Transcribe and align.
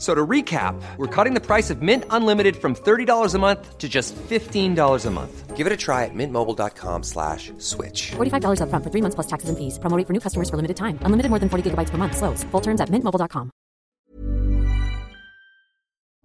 So 0.00 0.14
to 0.14 0.26
recap, 0.26 0.80
we're 0.96 1.14
cutting 1.14 1.34
the 1.34 1.44
price 1.44 1.68
of 1.68 1.82
Mint 1.82 2.04
Unlimited 2.08 2.56
from 2.56 2.74
$30 2.74 3.34
a 3.34 3.38
month 3.38 3.76
to 3.76 3.86
just 3.86 4.16
$15 4.16 5.06
a 5.06 5.10
month. 5.10 5.56
Give 5.56 5.66
it 5.66 5.72
a 5.74 5.76
try 5.76 6.06
at 6.06 6.14
mintmobile.com 6.14 7.02
slash 7.02 7.52
switch. 7.58 8.12
$45 8.12 8.62
upfront 8.62 8.82
for 8.82 8.90
three 8.90 9.02
months 9.02 9.14
plus 9.14 9.26
taxes 9.26 9.50
and 9.50 9.58
fees. 9.58 9.78
Promoting 9.78 10.06
for 10.06 10.14
new 10.14 10.20
customers 10.20 10.48
for 10.48 10.56
limited 10.56 10.78
time. 10.78 10.98
Unlimited 11.02 11.28
more 11.28 11.38
than 11.38 11.50
40 11.50 11.70
gigabytes 11.70 11.90
per 11.90 11.98
month. 11.98 12.16
Slows. 12.16 12.44
Full 12.44 12.62
terms 12.62 12.80
at 12.80 12.88
mintmobile.com. 12.88 13.50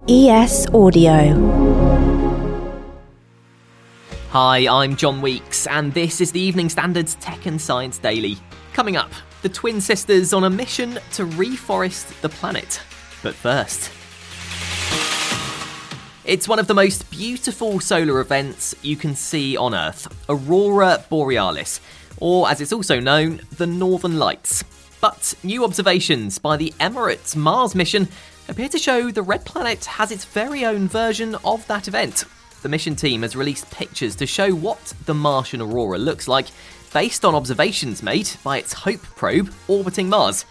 ES 0.07 0.67
Audio. 0.73 1.35
Hi, 4.29 4.67
I'm 4.69 4.95
John 4.95 5.21
Weeks, 5.21 5.67
and 5.67 5.93
this 5.93 6.21
is 6.21 6.31
the 6.31 6.39
Evening 6.39 6.69
Standards 6.69 7.15
Tech 7.15 7.45
and 7.45 7.59
Science 7.59 7.97
Daily. 7.97 8.37
Coming 8.71 8.95
up, 8.95 9.11
the 9.41 9.49
twin 9.49 9.81
sisters 9.81 10.31
on 10.31 10.45
a 10.45 10.49
mission 10.49 10.93
to 11.13 11.25
reforest 11.25 12.21
the 12.21 12.29
planet. 12.29 12.79
But 13.25 13.33
first, 13.33 13.89
it's 16.25 16.47
one 16.47 16.59
of 16.59 16.67
the 16.67 16.75
most 16.75 17.09
beautiful 17.09 17.79
solar 17.79 18.19
events 18.19 18.75
you 18.83 18.95
can 18.95 19.15
see 19.15 19.57
on 19.57 19.73
Earth 19.73 20.07
Aurora 20.29 21.03
Borealis, 21.09 21.81
or 22.19 22.47
as 22.47 22.61
it's 22.61 22.71
also 22.71 22.99
known, 22.99 23.41
the 23.57 23.65
Northern 23.65 24.19
Lights. 24.19 24.63
But 25.01 25.33
new 25.41 25.63
observations 25.63 26.37
by 26.37 26.55
the 26.55 26.71
Emirates 26.79 27.35
Mars 27.35 27.73
mission 27.73 28.09
appear 28.47 28.69
to 28.69 28.77
show 28.77 29.09
the 29.09 29.23
red 29.23 29.43
planet 29.43 29.85
has 29.85 30.11
its 30.11 30.25
very 30.25 30.63
own 30.63 30.87
version 30.87 31.33
of 31.43 31.65
that 31.65 31.87
event. 31.87 32.25
The 32.61 32.69
mission 32.69 32.95
team 32.95 33.23
has 33.23 33.35
released 33.35 33.71
pictures 33.71 34.15
to 34.17 34.27
show 34.27 34.51
what 34.51 34.93
the 35.07 35.15
Martian 35.15 35.63
aurora 35.63 35.97
looks 35.97 36.27
like 36.27 36.49
based 36.93 37.25
on 37.25 37.33
observations 37.33 38.03
made 38.03 38.29
by 38.43 38.59
its 38.59 38.73
HOPE 38.73 39.01
probe 39.01 39.51
orbiting 39.67 40.09
Mars. 40.09 40.45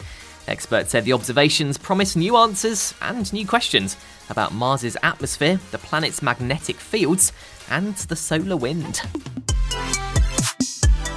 Experts 0.47 0.91
said 0.91 1.05
the 1.05 1.13
observations 1.13 1.79
promise 1.79 2.17
new 2.17 2.37
answers 2.37 2.95
and 3.01 3.33
new 3.33 3.47
questions 3.47 3.97
about 4.29 4.53
Mars's 4.53 4.97
atmosphere, 5.03 5.59
the 5.71 5.79
planet's 5.79 6.23
magnetic 6.23 6.77
fields, 6.77 7.33
and 7.71 7.95
the 7.97 8.17
solar 8.17 8.57
wind. 8.57 9.01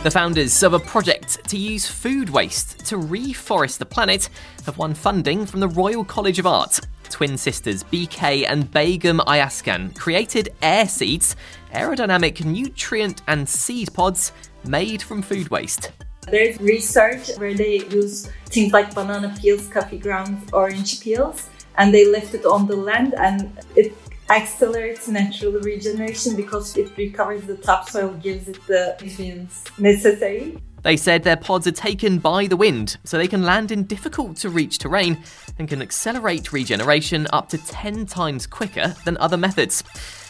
The 0.03 0.11
founders 0.11 0.63
of 0.63 0.73
a 0.73 0.79
project 0.79 1.43
to 1.49 1.57
use 1.57 1.87
food 1.87 2.29
waste 2.29 2.79
to 2.85 2.97
reforest 2.97 3.79
the 3.79 3.85
planet 3.85 4.29
have 4.65 4.77
won 4.77 4.93
funding 4.93 5.45
from 5.45 5.59
the 5.59 5.67
Royal 5.67 6.05
College 6.05 6.39
of 6.39 6.47
Art. 6.47 6.79
Twin 7.09 7.37
sisters 7.37 7.83
Bige 7.83 8.45
and 8.47 8.71
Begum 8.71 9.19
Ayaskan 9.19 9.95
created 9.97 10.49
air 10.61 10.87
seeds, 10.87 11.35
aerodynamic 11.73 12.45
nutrient 12.45 13.21
and 13.27 13.49
seed 13.49 13.93
pods 13.93 14.31
made 14.63 15.01
from 15.01 15.21
food 15.21 15.49
waste. 15.49 15.91
There's 16.29 16.59
research 16.59 17.35
where 17.37 17.53
they 17.53 17.85
use 17.85 18.29
things 18.47 18.73
like 18.73 18.93
banana 18.93 19.33
peels, 19.39 19.67
coffee 19.67 19.97
grounds, 19.97 20.49
orange 20.51 20.99
peels, 20.99 21.49
and 21.77 21.93
they 21.93 22.05
left 22.05 22.33
it 22.33 22.45
on 22.45 22.67
the 22.67 22.75
land 22.75 23.13
and 23.15 23.57
it 23.75 23.93
accelerates 24.29 25.07
natural 25.07 25.53
regeneration 25.53 26.35
because 26.35 26.75
it 26.75 26.95
recovers 26.97 27.43
the 27.43 27.55
topsoil, 27.55 28.13
gives 28.15 28.49
it 28.49 28.59
the 28.67 28.97
nutrients 29.01 29.63
necessary. 29.79 30.57
They 30.83 30.97
said 30.97 31.23
their 31.23 31.37
pods 31.37 31.65
are 31.67 31.71
taken 31.71 32.19
by 32.19 32.47
the 32.47 32.55
wind, 32.55 32.97
so 33.03 33.17
they 33.17 33.27
can 33.27 33.43
land 33.43 33.71
in 33.71 33.83
difficult 33.83 34.37
to 34.37 34.49
reach 34.49 34.77
terrain 34.77 35.23
and 35.57 35.67
can 35.67 35.81
accelerate 35.81 36.53
regeneration 36.53 37.27
up 37.33 37.49
to 37.49 37.57
10 37.57 38.05
times 38.05 38.45
quicker 38.47 38.95
than 39.03 39.17
other 39.17 39.37
methods. 39.37 39.83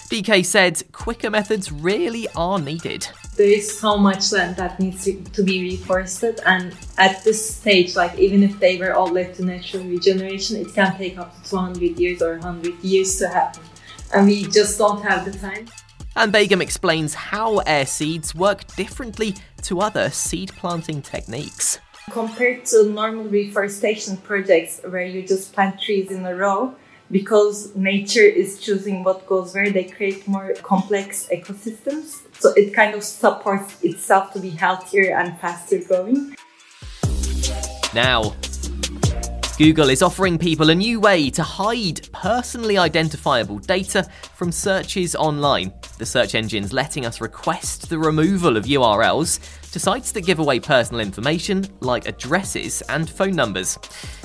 Bige 0.09 0.45
said 0.45 0.81
quicker 0.93 1.29
methods 1.29 1.69
really 1.69 2.27
are 2.33 2.59
needed. 2.59 3.07
There 3.35 3.47
is 3.47 3.77
so 3.77 3.97
much 3.97 4.31
land 4.31 4.55
that 4.55 4.79
needs 4.79 5.03
to, 5.03 5.21
to 5.21 5.43
be 5.43 5.77
reforested, 5.77 6.39
and 6.45 6.73
at 6.97 7.23
this 7.25 7.57
stage, 7.57 7.95
like 7.95 8.17
even 8.17 8.41
if 8.41 8.57
they 8.59 8.77
were 8.77 8.93
all 8.93 9.11
left 9.11 9.35
to 9.35 9.45
natural 9.45 9.83
regeneration, 9.83 10.55
it 10.57 10.73
can 10.73 10.97
take 10.97 11.17
up 11.17 11.43
to 11.43 11.49
200 11.49 11.99
years 11.99 12.21
or 12.21 12.39
100 12.39 12.81
years 12.81 13.17
to 13.17 13.27
happen, 13.27 13.63
and 14.13 14.27
we 14.27 14.45
just 14.45 14.77
don't 14.77 15.03
have 15.03 15.25
the 15.25 15.37
time. 15.37 15.67
And 16.15 16.31
Begum 16.31 16.61
explains 16.61 17.13
how 17.13 17.57
air 17.59 17.85
seeds 17.85 18.33
work 18.33 18.65
differently 18.75 19.35
to 19.63 19.81
other 19.81 20.09
seed 20.09 20.53
planting 20.55 21.01
techniques. 21.01 21.79
Compared 22.11 22.65
to 22.67 22.89
normal 22.89 23.25
reforestation 23.25 24.15
projects 24.17 24.79
where 24.87 25.05
you 25.05 25.27
just 25.27 25.51
plant 25.53 25.79
trees 25.81 26.09
in 26.09 26.25
a 26.25 26.33
row, 26.33 26.73
because 27.09 27.75
nature 27.75 28.21
is 28.21 28.59
choosing 28.59 29.03
what 29.03 29.25
goes 29.27 29.53
where, 29.53 29.69
they 29.69 29.85
create 29.85 30.27
more 30.27 30.53
complex 30.61 31.27
ecosystems. 31.33 32.21
So 32.39 32.53
it 32.55 32.73
kind 32.73 32.95
of 32.95 33.03
supports 33.03 33.81
itself 33.83 34.33
to 34.33 34.39
be 34.39 34.49
healthier 34.49 35.15
and 35.15 35.39
faster 35.39 35.79
growing. 35.79 36.35
Now, 37.93 38.35
Google 39.57 39.89
is 39.89 40.03
offering 40.03 40.37
people 40.37 40.69
a 40.69 40.75
new 40.75 40.99
way 40.99 41.31
to 41.31 41.41
hide 41.41 42.07
personally 42.13 42.77
identifiable 42.77 43.57
data 43.57 44.07
from 44.35 44.51
searches 44.51 45.15
online. 45.15 45.73
The 45.97 46.05
search 46.05 46.35
engine's 46.35 46.73
letting 46.73 47.07
us 47.07 47.21
request 47.21 47.89
the 47.89 47.97
removal 47.97 48.55
of 48.55 48.65
URLs 48.65 49.39
to 49.71 49.79
sites 49.79 50.11
that 50.11 50.27
give 50.27 50.37
away 50.37 50.59
personal 50.59 51.01
information 51.01 51.65
like 51.79 52.07
addresses 52.07 52.83
and 52.83 53.09
phone 53.09 53.35
numbers. 53.35 53.79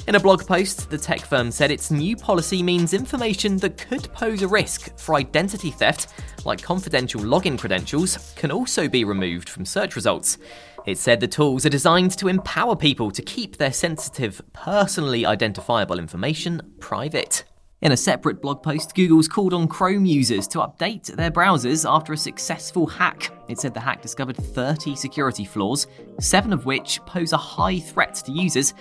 In 0.06 0.16
a 0.16 0.20
blog 0.20 0.46
post, 0.46 0.90
the 0.90 0.98
tech 0.98 1.20
firm 1.20 1.50
said 1.50 1.70
its 1.70 1.90
new 1.90 2.14
policy 2.14 2.62
means 2.62 2.92
information 2.92 3.56
that 3.58 3.78
could 3.78 4.12
pose 4.12 4.42
a 4.42 4.48
risk 4.48 4.98
for 4.98 5.14
identity 5.14 5.70
theft, 5.70 6.08
like 6.44 6.62
confidential 6.62 7.20
login 7.20 7.58
credentials, 7.58 8.34
can 8.36 8.50
also 8.50 8.88
be 8.88 9.04
removed 9.04 9.48
from 9.48 9.64
search 9.64 9.96
results. 9.96 10.38
It 10.86 10.98
said 10.98 11.20
the 11.20 11.28
tools 11.28 11.64
are 11.64 11.70
designed 11.70 12.18
to 12.18 12.28
empower 12.28 12.74
people 12.74 13.10
to 13.12 13.22
keep 13.22 13.56
their 13.56 13.72
sensitive, 13.72 14.42
personally 14.52 15.24
identifiable 15.24 15.98
information 15.98 16.60
private. 16.80 17.44
In 17.82 17.90
a 17.90 17.96
separate 17.96 18.40
blog 18.40 18.62
post, 18.62 18.94
Google's 18.94 19.26
called 19.26 19.52
on 19.52 19.66
Chrome 19.66 20.06
users 20.06 20.46
to 20.48 20.58
update 20.58 21.06
their 21.16 21.32
browsers 21.32 21.84
after 21.88 22.12
a 22.12 22.16
successful 22.16 22.86
hack. 22.86 23.32
It 23.48 23.58
said 23.58 23.74
the 23.74 23.80
hack 23.80 24.00
discovered 24.00 24.36
30 24.36 24.94
security 24.94 25.44
flaws, 25.44 25.88
seven 26.20 26.52
of 26.52 26.64
which 26.64 27.00
pose 27.06 27.32
a 27.32 27.36
high 27.36 27.80
threat 27.80 28.14
to 28.26 28.30
users. 28.30 28.72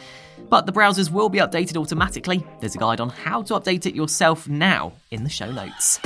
But 0.49 0.67
the 0.67 0.71
browsers 0.71 1.11
will 1.11 1.29
be 1.29 1.39
updated 1.39 1.77
automatically. 1.77 2.45
There's 2.59 2.75
a 2.75 2.79
guide 2.79 3.01
on 3.01 3.09
how 3.09 3.41
to 3.43 3.55
update 3.55 3.87
it 3.87 3.95
yourself 3.95 4.47
now 4.47 4.93
in 5.09 5.23
the 5.23 5.29
show 5.29 5.51
notes. 5.51 5.99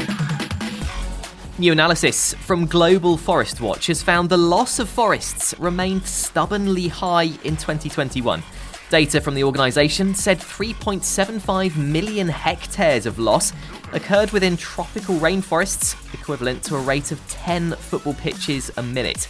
New 1.57 1.71
analysis 1.71 2.33
from 2.33 2.65
Global 2.65 3.15
Forest 3.15 3.61
Watch 3.61 3.87
has 3.87 4.03
found 4.03 4.27
the 4.27 4.35
loss 4.35 4.77
of 4.77 4.89
forests 4.89 5.55
remained 5.57 6.05
stubbornly 6.05 6.89
high 6.89 7.29
in 7.45 7.55
2021. 7.55 8.43
Data 8.89 9.21
from 9.21 9.35
the 9.35 9.43
organisation 9.45 10.13
said 10.13 10.37
3.75 10.37 11.77
million 11.77 12.27
hectares 12.27 13.05
of 13.05 13.19
loss 13.19 13.53
occurred 13.93 14.31
within 14.31 14.57
tropical 14.57 15.15
rainforests, 15.15 15.95
equivalent 16.13 16.61
to 16.63 16.75
a 16.75 16.81
rate 16.81 17.13
of 17.13 17.25
10 17.29 17.71
football 17.71 18.15
pitches 18.15 18.69
a 18.75 18.83
minute. 18.83 19.29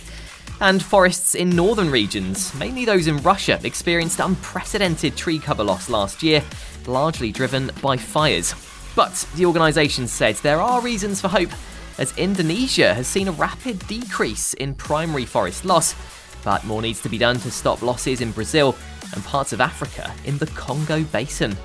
And 0.59 0.81
forests 0.81 1.35
in 1.35 1.51
northern 1.51 1.91
regions, 1.91 2.55
mainly 2.55 2.85
those 2.85 3.05
in 3.05 3.17
Russia, 3.17 3.59
experienced 3.63 4.19
unprecedented 4.19 5.15
tree 5.15 5.37
cover 5.37 5.63
loss 5.63 5.89
last 5.89 6.23
year, 6.23 6.43
largely 6.87 7.31
driven 7.31 7.69
by 7.83 7.97
fires. 7.97 8.55
But 8.95 9.27
the 9.35 9.45
organisation 9.45 10.07
said 10.07 10.37
there 10.37 10.61
are 10.61 10.81
reasons 10.81 11.21
for 11.21 11.27
hope 11.27 11.51
as 11.97 12.17
Indonesia 12.17 12.93
has 12.93 13.07
seen 13.07 13.27
a 13.27 13.31
rapid 13.31 13.79
decrease 13.87 14.53
in 14.55 14.75
primary 14.75 15.25
forest 15.25 15.65
loss, 15.65 15.95
but 16.43 16.63
more 16.63 16.81
needs 16.81 17.01
to 17.01 17.09
be 17.09 17.17
done 17.17 17.37
to 17.37 17.51
stop 17.51 17.81
losses 17.81 18.21
in 18.21 18.31
Brazil 18.31 18.75
and 19.13 19.23
parts 19.23 19.53
of 19.53 19.61
Africa 19.61 20.13
in 20.25 20.37
the 20.37 20.47
Congo 20.47 21.03
Basin. 21.05 21.55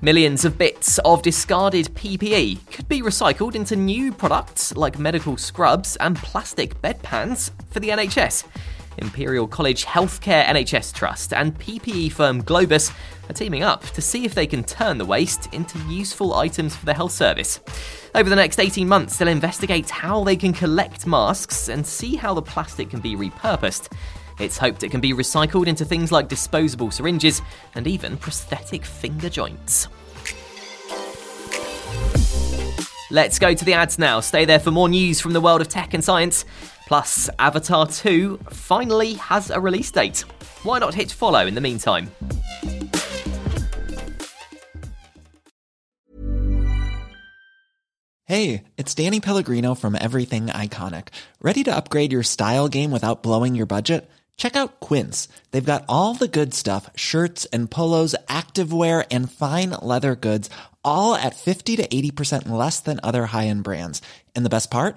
Millions 0.00 0.44
of 0.44 0.56
bits 0.56 0.98
of 0.98 1.22
discarded 1.22 1.86
PPE 1.94 2.70
could 2.70 2.88
be 2.88 3.02
recycled 3.02 3.56
into 3.56 3.74
new 3.74 4.12
products 4.12 4.76
like 4.76 4.96
medical 4.96 5.36
scrubs 5.36 5.96
and 5.96 6.16
plastic 6.16 6.80
bedpans 6.80 7.50
for 7.70 7.80
the 7.80 7.88
NHS. 7.88 8.44
Imperial 8.98 9.46
College 9.46 9.84
Healthcare 9.84 10.44
NHS 10.44 10.92
Trust 10.92 11.32
and 11.32 11.58
PPE 11.58 12.12
firm 12.12 12.42
Globus 12.42 12.92
are 13.28 13.32
teaming 13.32 13.62
up 13.62 13.84
to 13.90 14.00
see 14.00 14.24
if 14.24 14.34
they 14.34 14.46
can 14.46 14.64
turn 14.64 14.98
the 14.98 15.04
waste 15.04 15.52
into 15.52 15.78
useful 15.88 16.34
items 16.34 16.76
for 16.76 16.86
the 16.86 16.94
health 16.94 17.12
service. 17.12 17.60
Over 18.14 18.30
the 18.30 18.36
next 18.36 18.58
18 18.58 18.88
months, 18.88 19.16
they'll 19.16 19.28
investigate 19.28 19.90
how 19.90 20.24
they 20.24 20.36
can 20.36 20.52
collect 20.52 21.06
masks 21.06 21.68
and 21.68 21.86
see 21.86 22.16
how 22.16 22.34
the 22.34 22.42
plastic 22.42 22.90
can 22.90 23.00
be 23.00 23.16
repurposed. 23.16 23.92
It's 24.38 24.58
hoped 24.58 24.82
it 24.82 24.90
can 24.90 25.00
be 25.00 25.12
recycled 25.12 25.66
into 25.66 25.84
things 25.84 26.12
like 26.12 26.28
disposable 26.28 26.90
syringes 26.90 27.42
and 27.74 27.86
even 27.86 28.16
prosthetic 28.16 28.84
finger 28.84 29.28
joints. 29.28 29.88
Let's 33.10 33.38
go 33.38 33.54
to 33.54 33.64
the 33.64 33.72
ads 33.72 33.98
now. 33.98 34.20
Stay 34.20 34.44
there 34.44 34.58
for 34.58 34.70
more 34.70 34.88
news 34.88 35.18
from 35.18 35.32
the 35.32 35.40
world 35.40 35.62
of 35.62 35.68
tech 35.68 35.94
and 35.94 36.04
science. 36.04 36.44
Plus, 36.88 37.28
Avatar 37.38 37.86
2 37.86 38.38
finally 38.48 39.12
has 39.14 39.50
a 39.50 39.60
release 39.60 39.90
date. 39.90 40.20
Why 40.62 40.78
not 40.78 40.94
hit 40.94 41.12
follow 41.12 41.46
in 41.46 41.54
the 41.54 41.60
meantime? 41.60 42.10
Hey, 48.24 48.64
it's 48.78 48.94
Danny 48.94 49.20
Pellegrino 49.20 49.74
from 49.74 49.98
Everything 50.00 50.46
Iconic. 50.46 51.08
Ready 51.42 51.62
to 51.64 51.76
upgrade 51.76 52.10
your 52.10 52.22
style 52.22 52.68
game 52.68 52.90
without 52.90 53.22
blowing 53.22 53.54
your 53.54 53.66
budget? 53.66 54.08
Check 54.38 54.56
out 54.56 54.80
Quince. 54.80 55.28
They've 55.50 55.62
got 55.62 55.84
all 55.90 56.14
the 56.14 56.26
good 56.26 56.54
stuff 56.54 56.88
shirts 56.96 57.44
and 57.52 57.70
polos, 57.70 58.14
activewear, 58.28 59.06
and 59.10 59.30
fine 59.30 59.70
leather 59.82 60.16
goods, 60.16 60.48
all 60.82 61.14
at 61.14 61.36
50 61.36 61.76
to 61.76 61.86
80% 61.86 62.48
less 62.48 62.80
than 62.80 62.98
other 63.02 63.26
high 63.26 63.48
end 63.48 63.62
brands. 63.62 64.00
And 64.34 64.42
the 64.46 64.50
best 64.50 64.70
part? 64.70 64.96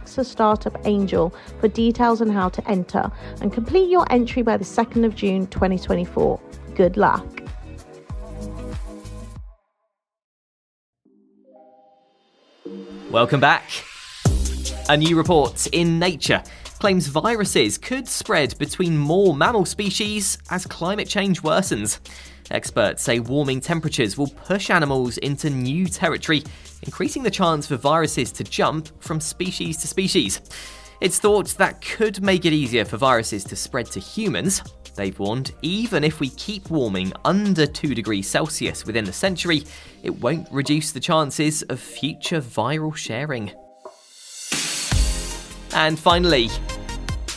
A 0.17 0.25
startup 0.25 0.77
Angel 0.85 1.33
for 1.59 1.69
details 1.69 2.21
on 2.21 2.29
how 2.29 2.49
to 2.49 2.69
enter 2.69 3.09
and 3.39 3.53
complete 3.53 3.89
your 3.89 4.05
entry 4.11 4.41
by 4.41 4.57
the 4.57 4.65
2nd 4.65 5.05
of 5.05 5.15
June 5.15 5.47
2024. 5.47 6.39
Good 6.75 6.97
luck. 6.97 7.25
Welcome 13.09 13.39
back. 13.39 13.63
A 14.89 14.97
new 14.97 15.15
report 15.15 15.67
in 15.67 15.97
Nature 15.97 16.43
claims 16.79 17.07
viruses 17.07 17.77
could 17.77 18.07
spread 18.07 18.57
between 18.57 18.97
more 18.97 19.35
mammal 19.35 19.65
species 19.65 20.37
as 20.49 20.65
climate 20.65 21.07
change 21.07 21.41
worsens. 21.41 21.99
Experts 22.51 23.01
say 23.01 23.19
warming 23.19 23.61
temperatures 23.61 24.17
will 24.17 24.27
push 24.27 24.69
animals 24.69 25.17
into 25.19 25.49
new 25.49 25.87
territory, 25.87 26.43
increasing 26.83 27.23
the 27.23 27.31
chance 27.31 27.67
for 27.67 27.77
viruses 27.77 28.31
to 28.33 28.43
jump 28.43 28.89
from 29.01 29.21
species 29.21 29.77
to 29.77 29.87
species. 29.87 30.41
It's 30.99 31.17
thought 31.17 31.47
that 31.57 31.81
could 31.81 32.21
make 32.21 32.45
it 32.45 32.53
easier 32.53 32.85
for 32.85 32.97
viruses 32.97 33.43
to 33.45 33.55
spread 33.55 33.87
to 33.87 33.99
humans. 33.99 34.61
They've 34.95 35.17
warned 35.17 35.53
even 35.61 36.03
if 36.03 36.19
we 36.19 36.29
keep 36.31 36.69
warming 36.69 37.13
under 37.23 37.65
2 37.65 37.95
degrees 37.95 38.29
Celsius 38.29 38.85
within 38.85 39.05
the 39.05 39.13
century, 39.13 39.63
it 40.03 40.19
won't 40.19 40.51
reduce 40.51 40.91
the 40.91 40.99
chances 40.99 41.63
of 41.63 41.79
future 41.79 42.41
viral 42.41 42.95
sharing. 42.95 43.51
And 45.73 45.97
finally, 45.97 46.49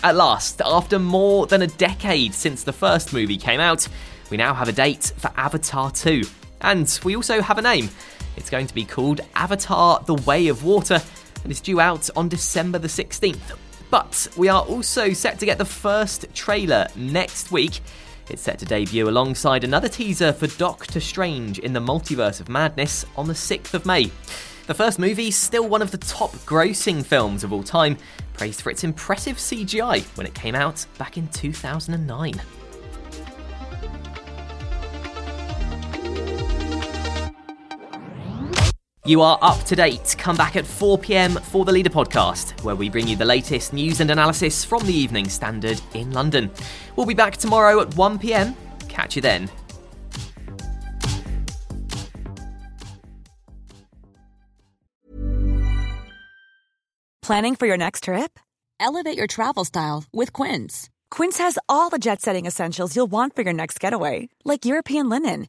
at 0.03 0.17
last, 0.17 0.61
after 0.63 0.99
more 0.99 1.47
than 1.47 1.63
a 1.63 1.69
decade 1.69 2.35
since 2.35 2.65
the 2.65 2.73
first 2.73 3.13
movie 3.13 3.39
came 3.39 3.61
out, 3.61 3.89
we 4.35 4.39
now 4.39 4.53
have 4.53 4.69
a 4.69 4.73
date 4.73 5.13
for 5.17 5.31
Avatar 5.37 5.93
2. 5.93 6.25
And 6.63 6.99
we 7.05 7.15
also 7.15 7.41
have 7.41 7.57
a 7.57 7.63
name. 7.63 7.89
It's 8.37 8.51
going 8.51 8.67
to 8.67 8.75
be 8.75 8.85
called 8.85 9.21
Avatar 9.37 10.03
The 10.07 10.15
Way 10.15 10.49
of 10.49 10.65
Water 10.65 11.01
and 11.45 11.53
it's 11.53 11.61
due 11.61 11.79
out 11.79 12.11
on 12.17 12.29
December 12.29 12.81
the 12.81 12.89
16th. 12.89 13.57
But 13.91 14.27
we 14.37 14.49
are 14.49 14.63
also 14.63 15.13
set 15.13 15.39
to 15.39 15.47
get 15.47 15.59
the 15.59 15.65
first 15.65 16.35
trailer 16.35 16.89
next 16.97 17.53
week. 17.53 17.79
It's 18.29 18.43
set 18.43 18.59
to 18.59 18.65
debut 18.65 19.09
alongside 19.09 19.63
another 19.63 19.89
teaser 19.89 20.33
for 20.33 20.49
Doctor 20.49 20.99
Strange 20.99 21.61
in 21.61 21.73
the 21.73 21.79
Multiverse 21.79 22.41
of 22.41 22.49
Madness 22.49 23.07
on 23.15 23.29
the 23.29 23.35
6th 23.35 23.73
of 23.73 23.87
May. 23.87 24.11
The 24.67 24.75
first 24.75 24.99
movie 24.99 25.31
still 25.31 25.69
one 25.69 25.81
of 25.81 25.93
the 25.93 25.99
top 25.99 26.33
grossing 26.39 27.07
films 27.07 27.45
of 27.45 27.53
all 27.53 27.63
time, 27.63 27.99
praised 28.33 28.63
for 28.63 28.71
its 28.71 28.83
impressive 28.83 29.37
CGI 29.37 30.03
when 30.17 30.27
it 30.27 30.35
came 30.35 30.57
out 30.57 30.85
back 30.99 31.19
in 31.19 31.29
2009. 31.29 32.64
You 39.07 39.21
are 39.21 39.39
up 39.43 39.61
to 39.65 39.77
date. 39.77 40.17
Come 40.17 40.35
back 40.35 40.57
at 40.57 40.65
4 40.65 40.97
pm 40.97 41.33
for 41.33 41.67
the 41.67 41.73
Leader 41.73 41.91
podcast, 41.91 42.59
where 42.65 42.75
we 42.75 42.89
bring 42.89 43.07
you 43.07 43.17
the 43.17 43.25
latest 43.27 43.75
news 43.75 44.01
and 44.01 44.11
analysis 44.11 44.65
from 44.65 44.87
the 44.87 44.95
Evening 44.95 45.29
Standard 45.29 45.79
in 45.93 46.11
London. 46.13 46.51
We'll 46.97 47.05
be 47.05 47.13
back 47.13 47.37
tomorrow 47.37 47.83
at 47.83 47.95
1 47.97 48.19
pm. 48.19 48.57
Catch 48.89 49.17
you 49.17 49.21
then. 49.21 49.51
Planning 57.21 57.57
for 57.57 57.67
your 57.67 57.77
next 57.77 58.05
trip? 58.05 58.41
Elevate 58.81 59.19
your 59.19 59.27
travel 59.27 59.67
style 59.67 60.05
with 60.15 60.33
Quince. 60.33 60.89
Quince 61.11 61.37
has 61.39 61.59
all 61.69 61.91
the 61.91 61.99
jet 61.99 62.23
setting 62.23 62.47
essentials 62.47 62.97
you'll 62.97 63.07
want 63.07 63.37
for 63.37 63.43
your 63.43 63.53
next 63.53 63.81
getaway, 63.81 64.31
like 64.45 64.65
European 64.65 65.11
linen 65.11 65.49